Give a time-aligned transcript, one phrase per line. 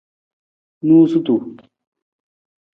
[0.87, 1.35] Noosutu.